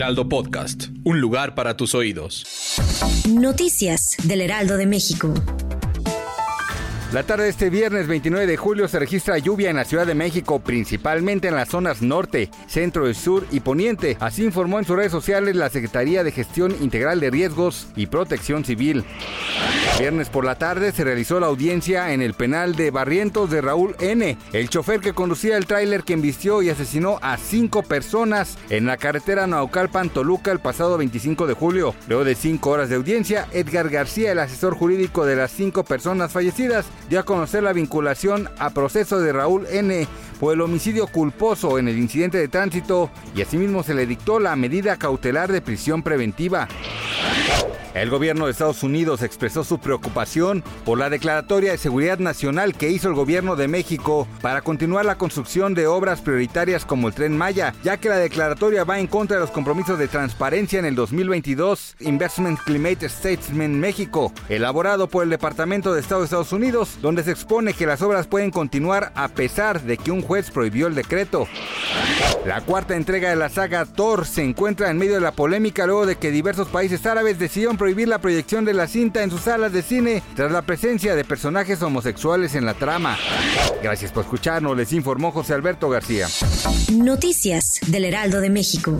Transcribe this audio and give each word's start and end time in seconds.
Heraldo 0.00 0.30
Podcast, 0.30 0.84
un 1.04 1.20
lugar 1.20 1.54
para 1.54 1.76
tus 1.76 1.94
oídos. 1.94 2.46
Noticias 3.28 4.16
del 4.24 4.40
Heraldo 4.40 4.78
de 4.78 4.86
México. 4.86 5.34
La 7.12 7.22
tarde 7.24 7.44
de 7.44 7.50
este 7.50 7.68
viernes 7.68 8.06
29 8.06 8.46
de 8.46 8.56
julio 8.56 8.88
se 8.88 8.98
registra 8.98 9.36
lluvia 9.36 9.68
en 9.68 9.76
la 9.76 9.84
Ciudad 9.84 10.06
de 10.06 10.14
México, 10.14 10.60
principalmente 10.60 11.48
en 11.48 11.54
las 11.54 11.68
zonas 11.68 12.00
norte, 12.00 12.50
centro, 12.66 13.12
sur 13.12 13.46
y 13.50 13.60
poniente. 13.60 14.16
Así 14.20 14.42
informó 14.42 14.78
en 14.78 14.86
sus 14.86 14.96
redes 14.96 15.12
sociales 15.12 15.54
la 15.54 15.68
Secretaría 15.68 16.24
de 16.24 16.32
Gestión 16.32 16.74
Integral 16.80 17.20
de 17.20 17.28
Riesgos 17.28 17.88
y 17.94 18.06
Protección 18.06 18.64
Civil. 18.64 19.04
Viernes 19.98 20.30
por 20.30 20.46
la 20.46 20.54
tarde 20.54 20.92
se 20.92 21.04
realizó 21.04 21.40
la 21.40 21.48
audiencia 21.48 22.14
en 22.14 22.22
el 22.22 22.32
penal 22.32 22.74
de 22.74 22.90
Barrientos 22.90 23.50
de 23.50 23.60
Raúl 23.60 23.94
N., 24.00 24.38
el 24.54 24.70
chofer 24.70 25.00
que 25.00 25.12
conducía 25.12 25.58
el 25.58 25.66
tráiler 25.66 26.04
que 26.04 26.14
embistió 26.14 26.62
y 26.62 26.70
asesinó 26.70 27.18
a 27.20 27.36
cinco 27.36 27.82
personas 27.82 28.56
en 28.70 28.86
la 28.86 28.96
carretera 28.96 29.46
Naucalpan-Toluca 29.46 30.52
el 30.52 30.58
pasado 30.58 30.96
25 30.96 31.46
de 31.46 31.52
julio. 31.52 31.94
Luego 32.08 32.24
de 32.24 32.34
cinco 32.34 32.70
horas 32.70 32.88
de 32.88 32.96
audiencia, 32.96 33.46
Edgar 33.52 33.90
García, 33.90 34.32
el 34.32 34.38
asesor 34.38 34.74
jurídico 34.74 35.26
de 35.26 35.36
las 35.36 35.50
cinco 35.50 35.84
personas 35.84 36.32
fallecidas, 36.32 36.86
dio 37.10 37.20
a 37.20 37.24
conocer 37.24 37.62
la 37.62 37.74
vinculación 37.74 38.48
a 38.58 38.70
proceso 38.70 39.20
de 39.20 39.34
Raúl 39.34 39.66
N. 39.66 40.08
por 40.38 40.54
el 40.54 40.62
homicidio 40.62 41.08
culposo 41.08 41.78
en 41.78 41.88
el 41.88 41.98
incidente 41.98 42.38
de 42.38 42.48
tránsito 42.48 43.10
y 43.34 43.42
asimismo 43.42 43.82
se 43.82 43.92
le 43.92 44.06
dictó 44.06 44.40
la 44.40 44.56
medida 44.56 44.96
cautelar 44.96 45.52
de 45.52 45.60
prisión 45.60 46.02
preventiva. 46.02 46.68
El 47.94 48.08
gobierno 48.08 48.44
de 48.46 48.52
Estados 48.52 48.84
Unidos 48.84 49.22
expresó 49.22 49.64
su 49.64 49.78
preocupación 49.78 50.62
por 50.84 50.98
la 50.98 51.10
declaratoria 51.10 51.72
de 51.72 51.78
seguridad 51.78 52.20
nacional 52.20 52.76
que 52.76 52.90
hizo 52.90 53.08
el 53.08 53.14
gobierno 53.14 53.56
de 53.56 53.66
México 53.66 54.28
para 54.40 54.62
continuar 54.62 55.04
la 55.04 55.18
construcción 55.18 55.74
de 55.74 55.88
obras 55.88 56.20
prioritarias 56.20 56.84
como 56.84 57.08
el 57.08 57.14
tren 57.14 57.36
Maya, 57.36 57.74
ya 57.82 57.96
que 57.96 58.08
la 58.08 58.16
declaratoria 58.16 58.84
va 58.84 59.00
en 59.00 59.08
contra 59.08 59.36
de 59.36 59.40
los 59.40 59.50
compromisos 59.50 59.98
de 59.98 60.06
transparencia 60.06 60.78
en 60.78 60.84
el 60.84 60.94
2022 60.94 61.96
Investment 62.00 62.60
Climate 62.60 63.08
Statement 63.08 63.74
México, 63.74 64.32
elaborado 64.48 65.08
por 65.08 65.24
el 65.24 65.30
Departamento 65.30 65.92
de 65.92 66.00
Estado 66.00 66.20
de 66.20 66.26
Estados 66.26 66.52
Unidos, 66.52 66.98
donde 67.02 67.24
se 67.24 67.32
expone 67.32 67.74
que 67.74 67.86
las 67.86 68.02
obras 68.02 68.28
pueden 68.28 68.52
continuar 68.52 69.10
a 69.16 69.28
pesar 69.28 69.82
de 69.82 69.96
que 69.96 70.12
un 70.12 70.22
juez 70.22 70.52
prohibió 70.52 70.86
el 70.86 70.94
decreto. 70.94 71.48
La 72.46 72.60
cuarta 72.62 72.94
entrega 72.94 73.30
de 73.30 73.36
la 73.36 73.48
saga 73.48 73.84
Thor 73.84 74.26
se 74.26 74.42
encuentra 74.42 74.90
en 74.90 74.98
medio 74.98 75.14
de 75.14 75.20
la 75.20 75.32
polémica 75.32 75.86
luego 75.86 76.06
de 76.06 76.16
que 76.16 76.30
diversos 76.30 76.68
países 76.68 77.04
árabes 77.04 77.38
decidieron 77.38 77.76
prohibir 77.76 77.89
la 77.94 78.18
proyección 78.18 78.64
de 78.64 78.74
la 78.74 78.86
cinta 78.86 79.22
en 79.22 79.30
sus 79.30 79.42
salas 79.42 79.72
de 79.72 79.82
cine 79.82 80.22
tras 80.34 80.50
la 80.50 80.62
presencia 80.62 81.14
de 81.14 81.24
personajes 81.24 81.82
homosexuales 81.82 82.54
en 82.54 82.64
la 82.64 82.74
trama. 82.74 83.18
Gracias 83.82 84.12
por 84.12 84.24
escucharnos, 84.24 84.76
les 84.76 84.92
informó 84.92 85.32
José 85.32 85.54
Alberto 85.54 85.88
García. 85.90 86.26
Noticias 86.92 87.80
del 87.86 88.04
Heraldo 88.04 88.40
de 88.40 88.50
México. 88.50 88.96